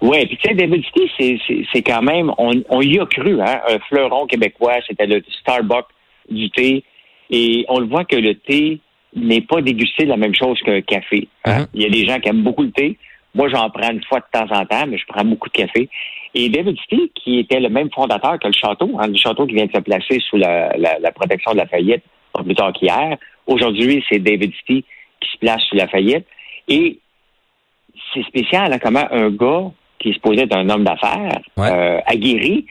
Oui, 0.02 0.26
puis 0.26 0.38
tu 0.38 0.50
sais, 0.50 0.56
David 0.56 0.84
City, 0.86 1.68
c'est 1.72 1.84
quand 1.84 2.02
même, 2.02 2.32
on, 2.40 2.52
on, 2.70 2.82
y 2.82 3.00
a 3.00 3.06
cru, 3.06 3.40
hein, 3.40 3.62
un 3.70 3.78
fleuron 3.88 4.26
québécois, 4.26 4.78
c'était 4.88 5.06
le 5.06 5.22
Starbucks 5.42 5.86
du 6.28 6.50
thé, 6.50 6.84
et 7.30 7.66
on 7.70 7.80
le 7.80 7.86
voit 7.86 8.06
que 8.06 8.16
le 8.16 8.34
thé 8.34 8.80
n'est 9.16 9.42
pas 9.42 9.62
dégusté 9.62 10.06
de 10.06 10.10
la 10.10 10.18
même 10.18 10.34
chose 10.34 10.60
qu'un 10.66 10.82
café. 10.82 11.28
Hein. 11.46 11.62
Mm-hmm. 11.62 11.68
Il 11.76 11.82
y 11.84 11.86
a 11.86 11.90
des 11.90 12.06
gens 12.08 12.20
qui 12.20 12.30
aiment 12.30 12.42
beaucoup 12.42 12.64
le 12.64 12.72
thé. 12.72 12.98
Moi, 13.34 13.50
j'en 13.50 13.70
prends 13.70 13.92
une 13.92 14.04
fois 14.04 14.20
de 14.20 14.26
temps 14.32 14.48
en 14.54 14.66
temps, 14.66 14.86
mais 14.88 14.98
je 14.98 15.06
prends 15.08 15.24
beaucoup 15.24 15.50
de 15.50 15.54
café. 15.54 15.90
Et 16.34 16.50
David 16.50 16.78
City, 16.80 17.12
qui 17.16 17.40
était 17.40 17.60
le 17.60 17.70
même 17.70 17.90
fondateur 17.92 18.40
que 18.40 18.48
le 18.48 18.54
château, 18.54 18.92
hein, 19.00 19.08
le 19.08 19.18
château 19.18 19.46
qui 19.46 19.56
vient 19.56 19.66
de 19.66 19.72
se 19.72 19.80
placer 19.80 20.20
sous 20.30 20.38
la, 20.38 20.76
la, 20.78 21.12
protection 21.12 21.52
de 21.52 21.58
la 21.58 21.68
faillite, 21.68 22.04
pas 22.34 22.44
plus 22.44 22.56
tard 22.56 22.74
qu'hier. 22.74 23.18
Aujourd'hui, 23.48 24.04
c'est 24.10 24.20
David 24.20 24.54
City 24.60 24.86
qui 25.20 25.32
se 25.32 25.38
place 25.38 25.62
sous 25.64 25.76
la 25.76 25.88
faillite. 25.88 26.26
Et 26.68 27.00
c'est 28.14 28.24
spécial, 28.24 28.72
hein, 28.74 28.80
comment 28.82 29.08
un 29.12 29.30
gars 29.30 29.72
qui 30.00 30.10
est 30.10 30.14
supposé 30.14 30.42
être 30.42 30.56
un 30.56 30.70
homme 30.70 30.84
d'affaires, 30.84 31.40
euh, 31.60 32.00
aguerri, 32.06 32.66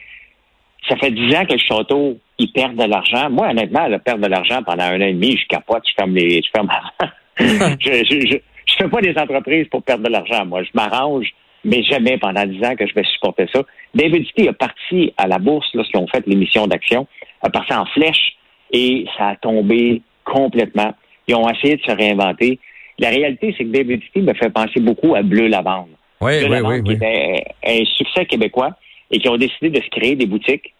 ça 0.87 0.97
fait 0.97 1.11
dix 1.11 1.33
ans 1.35 1.45
que 1.45 1.53
le 1.53 1.59
château, 1.59 2.17
il 2.37 2.51
perd 2.51 2.75
de 2.75 2.83
l'argent. 2.83 3.29
Moi, 3.29 3.49
honnêtement, 3.49 3.85
il 3.85 3.99
perd 3.99 4.19
de 4.19 4.27
l'argent 4.27 4.61
pendant 4.63 4.83
un 4.83 5.01
an 5.01 5.05
et 5.05 5.13
demi, 5.13 5.37
je 5.37 5.47
capote, 5.47 5.83
je 5.87 5.93
ferme 5.95 6.15
les, 6.15 6.41
je 6.41 6.49
ferme 6.53 6.69
je, 7.39 8.03
je, 8.09 8.27
je, 8.27 8.37
je 8.71 8.83
fais 8.83 8.89
pas 8.89 9.01
des 9.01 9.17
entreprises 9.17 9.67
pour 9.69 9.83
perdre 9.83 10.03
de 10.03 10.09
l'argent. 10.09 10.45
Moi, 10.45 10.63
je 10.63 10.69
m'arrange, 10.73 11.27
mais 11.63 11.83
jamais 11.83 12.17
pendant 12.17 12.45
dix 12.45 12.63
ans 12.63 12.75
que 12.75 12.87
je 12.87 12.93
vais 12.93 13.03
supporter 13.03 13.47
ça. 13.53 13.63
David 13.93 14.25
City 14.27 14.47
a 14.47 14.53
parti 14.53 15.13
à 15.17 15.27
la 15.27 15.37
bourse 15.37 15.67
lorsqu'ils 15.73 15.99
ont 15.99 16.07
fait 16.07 16.25
l'émission 16.27 16.67
d'action, 16.67 17.07
a 17.41 17.49
parti 17.49 17.73
en 17.73 17.85
flèche 17.85 18.37
et 18.71 19.05
ça 19.17 19.29
a 19.29 19.35
tombé 19.35 20.01
complètement. 20.23 20.93
Ils 21.27 21.35
ont 21.35 21.49
essayé 21.49 21.77
de 21.77 21.81
se 21.81 21.91
réinventer. 21.91 22.59
La 22.99 23.09
réalité, 23.09 23.53
c'est 23.57 23.63
que 23.63 23.69
David 23.69 24.01
City 24.03 24.21
me 24.21 24.33
fait 24.33 24.49
penser 24.49 24.79
beaucoup 24.79 25.15
à 25.15 25.21
Bleu 25.21 25.47
Lavande. 25.47 25.89
Oui, 26.21 26.33
oui, 26.47 26.59
oui, 26.63 26.83
qui 26.83 26.91
était 26.93 27.43
un 27.65 27.85
succès 27.85 28.25
québécois 28.25 28.71
et 29.09 29.19
qui 29.19 29.27
ont 29.27 29.37
décidé 29.37 29.69
de 29.69 29.81
se 29.81 29.89
créer 29.89 30.15
des 30.15 30.27
boutiques. 30.27 30.73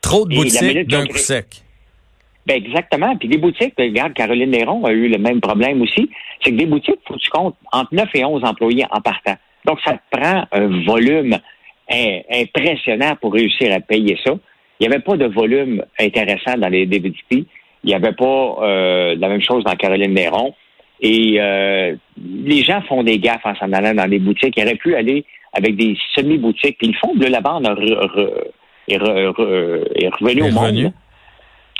Trop 0.00 0.26
de 0.26 0.34
boutiques 0.34 0.88
d'un 0.88 1.06
coup 1.06 1.18
sec. 1.18 1.46
Ben 2.48 2.56
exactement. 2.56 3.14
Puis 3.16 3.28
des 3.28 3.36
boutiques, 3.36 3.74
regarde, 3.78 4.14
Caroline 4.14 4.50
Néron 4.50 4.82
a 4.86 4.92
eu 4.92 5.08
le 5.08 5.18
même 5.18 5.38
problème 5.38 5.82
aussi. 5.82 6.08
C'est 6.42 6.50
que 6.50 6.56
des 6.56 6.64
boutiques, 6.64 6.98
faut 7.06 7.12
que 7.14 7.18
tu 7.18 7.28
comptes 7.28 7.56
entre 7.72 7.94
9 7.94 8.08
et 8.14 8.24
11 8.24 8.42
employés 8.42 8.86
en 8.90 9.02
partant. 9.02 9.34
Donc, 9.66 9.78
ça 9.84 9.92
te 9.92 10.18
prend 10.18 10.44
un 10.52 10.84
volume 10.86 11.36
impressionnant 11.90 13.16
pour 13.20 13.34
réussir 13.34 13.70
à 13.74 13.80
payer 13.80 14.18
ça. 14.24 14.32
Il 14.80 14.88
n'y 14.88 14.94
avait 14.94 15.02
pas 15.02 15.18
de 15.18 15.26
volume 15.26 15.84
intéressant 16.00 16.56
dans 16.56 16.68
les 16.68 16.86
DVD. 16.86 17.14
Il 17.30 17.44
n'y 17.84 17.94
avait 17.94 18.14
pas 18.14 18.56
euh, 18.62 19.14
la 19.18 19.28
même 19.28 19.42
chose 19.42 19.62
dans 19.64 19.74
Caroline 19.74 20.14
Néron. 20.14 20.54
Et 21.02 21.36
euh, 21.38 21.94
les 22.16 22.62
gens 22.62 22.80
font 22.82 23.02
des 23.02 23.18
gaffes 23.18 23.44
en 23.44 23.54
s'en 23.56 23.72
allant 23.72 23.94
dans 23.94 24.08
des 24.08 24.20
boutiques. 24.20 24.54
Ils 24.56 24.64
auraient 24.64 24.74
pu 24.76 24.94
aller 24.94 25.26
avec 25.52 25.76
des 25.76 25.98
semi-boutiques. 26.14 26.78
Puis 26.78 26.88
le 26.88 26.94
fond 26.94 27.14
de 27.14 27.26
la 27.26 27.42
bande 27.42 27.66
est, 27.66 28.96
revenu 28.96 30.42
au 30.44 30.50
monde. 30.50 30.92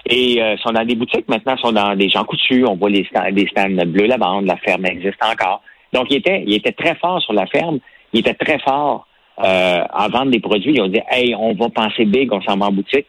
Et 0.06 0.42
euh, 0.42 0.56
sont 0.58 0.70
dans 0.70 0.84
des 0.84 0.94
boutiques 0.94 1.28
maintenant, 1.28 1.56
sont 1.56 1.72
dans 1.72 1.94
des 1.94 2.08
gens 2.08 2.24
coutus. 2.24 2.64
On 2.66 2.76
voit 2.76 2.90
les 2.90 3.04
stands, 3.04 3.28
les 3.32 3.46
stands 3.48 3.86
bleu 3.86 4.06
lavande, 4.06 4.46
la 4.46 4.56
ferme 4.56 4.86
existe 4.86 5.22
encore. 5.22 5.62
Donc, 5.92 6.06
il 6.10 6.18
était, 6.18 6.44
il 6.46 6.54
était 6.54 6.72
très 6.72 6.94
fort 6.96 7.20
sur 7.22 7.32
la 7.32 7.46
ferme. 7.46 7.78
Il 8.12 8.20
était 8.20 8.34
très 8.34 8.58
fort 8.60 9.06
euh, 9.40 9.84
à 9.90 10.08
vendre 10.08 10.30
des 10.30 10.40
produits. 10.40 10.74
Ils 10.74 10.82
ont 10.82 10.88
dit, 10.88 11.00
hey, 11.10 11.34
on 11.34 11.54
va 11.54 11.68
penser 11.68 12.04
big, 12.04 12.32
on 12.32 12.40
s'en 12.42 12.56
va 12.56 12.66
en 12.66 12.72
boutique. 12.72 13.06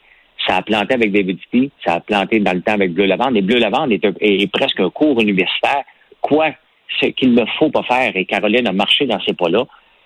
Ça 0.48 0.58
a 0.58 0.62
planté 0.62 0.93
avec 0.93 1.12
David 1.12 1.38
City, 1.41 1.69
ça 1.86 1.96
a 1.96 2.00
planté 2.00 2.39
dans 2.39 2.53
le 2.53 2.62
temps 2.62 2.74
avec 2.74 2.93
Bleu 2.93 3.05
Lavande. 3.05 3.36
Et 3.36 3.41
Bleu 3.41 3.60
Lavande 3.60 3.91
est, 3.91 4.03
est 4.22 4.51
presque 4.51 4.79
un 4.79 4.89
cours 4.89 5.19
universitaire. 5.19 5.84
Quoi 6.22 6.51
ce 7.00 7.08
qu'il 7.08 7.34
ne 7.34 7.46
faut 7.58 7.69
pas 7.69 7.84
faire? 7.84 8.15
Et 8.15 8.25
Caroline 8.25 8.67
a 8.67 8.72
marché 8.72 9.05
dans 9.05 9.19
ces 9.22 9.34
pas-là. 9.34 9.65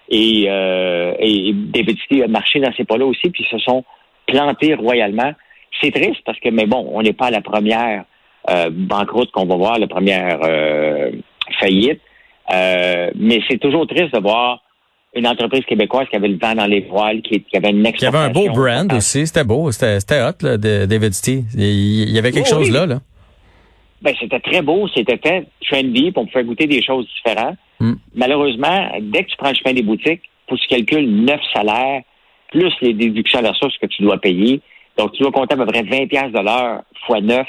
Et, 0.10 0.46
euh, 0.48 1.14
et 1.20 1.54
David 1.54 1.98
City 2.00 2.24
a 2.24 2.28
marché 2.28 2.60
dans 2.60 2.74
ces 2.74 2.84
pas-là 2.84 3.06
aussi, 3.06 3.30
puis 3.30 3.46
ils 3.48 3.52
se 3.52 3.64
sont 3.64 3.84
plantés 4.26 4.74
royalement. 4.74 5.34
C'est 5.82 5.92
triste 5.92 6.22
parce 6.26 6.40
que, 6.40 6.50
mais 6.50 6.66
bon, 6.66 6.90
on 6.94 7.02
n'est 7.02 7.14
pas 7.14 7.28
à 7.28 7.32
la 7.32 7.42
première 7.42 8.06
euh, 8.50 8.70
banqueroute 8.72 9.32
qu'on 9.32 9.46
va 9.46 9.56
voir, 9.56 9.80
la 9.80 9.88
première 9.88 10.40
euh, 10.44 11.12
faillite. 11.60 12.02
Euh, 12.54 13.12
mais 13.16 13.40
c'est 13.50 13.58
toujours 13.58 13.88
triste 13.88 14.14
de 14.14 14.20
voir 14.20 14.62
une 15.16 15.28
entreprise 15.28 15.64
québécoise 15.66 16.08
qui 16.10 16.16
avait 16.16 16.28
le 16.28 16.38
vent 16.38 16.56
dans 16.56 16.66
les 16.66 16.82
voiles, 16.82 17.22
qui, 17.22 17.44
avait 17.54 17.70
une 17.70 17.86
exportation. 17.86 18.12
Qui 18.12 18.16
avait 18.16 18.18
un 18.18 18.30
beau 18.30 18.50
brand 18.50 18.92
aussi, 18.94 19.28
c'était 19.28 19.44
beau, 19.44 19.72
c'était 19.72 20.22
hot, 20.22 20.42
là, 20.42 20.58
de 20.58 20.86
David 20.86 21.14
City. 21.14 21.46
Il 21.56 22.10
y 22.10 22.18
avait 22.18 22.32
quelque 22.32 22.50
chose 22.50 22.72
là, 22.72 22.86
là. 22.86 23.00
Ben, 24.02 24.14
c'était 24.20 24.42
très 24.42 24.62
beau, 24.62 24.90
c'était 24.94 25.18
très 25.18 25.46
trendy, 25.66 26.12
pour 26.12 26.26
me 26.26 26.30
faire 26.30 26.44
goûter 26.44 26.68
des 26.68 26.84
choses 26.84 27.08
différentes. 27.16 27.56
Hmm. 27.80 27.94
Malheureusement, 28.16 28.90
dès 29.00 29.24
que 29.24 29.30
tu 29.30 29.38
prends 29.38 29.50
le 29.50 29.56
chemin 29.56 29.74
des 29.74 29.84
boutiques, 29.84 30.24
faut 30.50 30.56
que 30.56 30.62
tu 30.62 30.68
calcules 30.68 31.24
neuf 31.24 31.40
salaires, 31.54 32.02
plus 32.52 32.74
les 32.82 32.94
déductions 32.94 33.40
à 33.40 33.44
la 33.44 33.54
source 33.54 33.78
que 33.78 33.86
tu 33.86 34.02
dois 34.02 34.18
payer. 34.18 34.60
Donc, 34.98 35.14
tu 35.14 35.24
dois 35.24 35.32
compter 35.32 35.54
à 35.54 35.58
peu 35.58 35.66
près 35.66 35.84
20 35.84 36.08
pièces 36.08 36.32
de 36.32 36.40
l'heure 36.40 36.84
fois 37.06 37.22
9. 37.22 37.46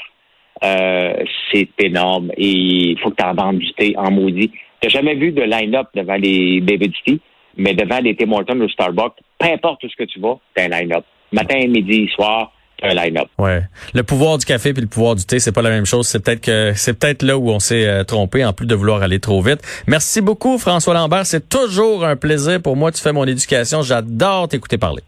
Euh, 0.63 1.13
c'est 1.51 1.69
énorme. 1.79 2.31
Et 2.37 2.49
il 2.49 2.99
faut 2.99 3.11
que 3.11 3.15
tu 3.15 3.23
en 3.23 3.33
vendes 3.33 3.59
du 3.59 3.73
thé 3.73 3.93
en 3.97 4.11
maudit. 4.11 4.51
Tu 4.81 4.89
jamais 4.89 5.15
vu 5.15 5.31
de 5.31 5.41
line-up 5.41 5.87
devant 5.93 6.15
les 6.15 6.61
David 6.61 6.93
City, 6.95 7.19
mais 7.57 7.73
devant 7.73 7.99
les 7.99 8.15
Tim 8.15 8.31
Hortons 8.31 8.59
ou 8.59 8.69
Starbucks, 8.69 9.17
peu 9.37 9.47
importe 9.47 9.83
où 9.83 9.89
ce 9.89 9.95
que 9.95 10.03
tu 10.03 10.19
vas, 10.19 10.37
tu 10.55 10.63
un 10.63 10.67
line-up. 10.67 11.03
Matin, 11.31 11.67
midi, 11.67 12.07
soir, 12.15 12.51
un 12.83 12.93
line-up. 12.93 13.27
Ouais. 13.37 13.63
Le 13.93 14.03
pouvoir 14.03 14.37
du 14.37 14.45
café 14.45 14.73
puis 14.73 14.81
le 14.81 14.87
pouvoir 14.87 15.15
du 15.15 15.25
thé, 15.25 15.39
c'est 15.39 15.51
pas 15.51 15.61
la 15.61 15.69
même 15.69 15.85
chose. 15.85 16.07
C'est 16.07 16.23
peut-être 16.23 16.41
que 16.41 16.73
c'est 16.75 16.97
peut-être 16.97 17.23
là 17.23 17.37
où 17.37 17.49
on 17.49 17.59
s'est 17.59 17.87
euh, 17.87 18.03
trompé 18.03 18.45
en 18.45 18.53
plus 18.53 18.67
de 18.67 18.75
vouloir 18.75 19.01
aller 19.01 19.19
trop 19.19 19.41
vite. 19.41 19.61
Merci 19.87 20.21
beaucoup 20.21 20.57
François 20.57 20.93
Lambert, 20.93 21.25
c'est 21.25 21.49
toujours 21.49 22.05
un 22.05 22.15
plaisir 22.15 22.61
pour 22.61 22.75
moi. 22.75 22.91
Tu 22.91 23.01
fais 23.01 23.13
mon 23.13 23.25
éducation, 23.25 23.81
j'adore 23.81 24.47
t'écouter 24.47 24.77
parler. 24.77 25.01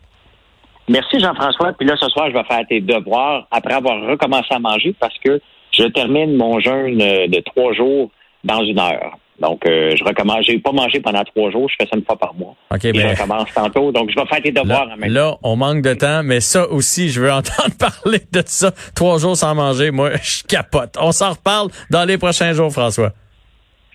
Merci 0.90 1.20
Jean-François. 1.20 1.74
Puis 1.74 1.88
là, 1.88 1.96
ce 2.00 2.08
soir, 2.10 2.30
je 2.30 2.34
vais 2.34 2.44
faire 2.44 2.66
tes 2.68 2.80
devoirs 2.80 3.48
après 3.52 3.74
avoir 3.74 4.02
recommencé 4.02 4.48
à 4.52 4.60
manger 4.60 4.96
parce 5.00 5.18
que 5.24 5.42
je 5.72 5.84
termine 5.84 6.36
mon 6.36 6.60
jeûne 6.60 7.02
euh, 7.02 7.28
de 7.28 7.40
trois 7.42 7.74
jours 7.74 8.10
dans 8.44 8.64
une 8.64 8.80
heure. 8.80 9.18
Donc, 9.40 9.68
euh, 9.68 9.96
je 9.96 10.04
recommence. 10.04 10.46
J'ai 10.46 10.58
pas 10.58 10.72
mangé 10.72 11.00
pendant 11.00 11.24
trois 11.24 11.52
jours. 11.52 11.70
Je 11.70 11.76
fais 11.80 11.88
ça 11.90 11.96
une 11.98 12.04
fois 12.04 12.18
par 12.18 12.34
mois. 12.34 12.56
OK, 12.74 12.86
Et 12.86 12.92
ben, 12.92 13.02
je 13.02 13.08
recommence 13.22 13.54
tantôt. 13.54 13.92
Donc, 13.92 14.10
je 14.10 14.16
vais 14.16 14.26
faire 14.26 14.42
tes 14.42 14.52
devoirs 14.52 14.86
là, 14.86 14.94
en 14.94 14.98
même 14.98 15.12
Là, 15.12 15.36
on 15.44 15.56
manque 15.56 15.84
de 15.84 15.94
temps, 15.94 16.24
mais 16.24 16.40
ça 16.40 16.68
aussi, 16.70 17.10
je 17.10 17.22
veux 17.22 17.32
entendre 17.32 17.76
parler 17.78 18.20
de 18.32 18.42
ça. 18.46 18.72
Trois 18.96 19.20
jours 19.20 19.38
sans 19.38 19.54
manger, 19.54 19.92
moi, 19.92 20.12
je 20.24 20.44
capote. 20.44 20.96
On 21.00 21.12
s'en 21.12 21.32
reparle 21.32 21.70
dans 21.92 22.06
les 22.06 22.18
prochains 22.18 22.54
jours, 22.54 22.72
François. 22.72 23.12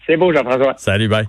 C'est 0.07 0.17
beau, 0.17 0.33
Jean-François. 0.33 0.75
Salut, 0.77 1.09
bye. 1.09 1.27